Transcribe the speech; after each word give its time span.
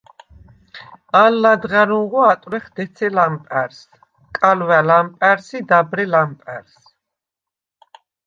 ალ 1.23 1.33
ლადღა̈რუნღო 1.43 2.21
ატვრეხ 2.31 2.65
დეცე 2.75 3.07
ლამპა̈რს, 3.17 3.79
კალვა̈ 4.37 4.79
ლამპა̈რს 4.89 5.47
ი 5.57 5.59
დაბრე 5.69 6.05
ლამპა̈რს. 6.13 6.75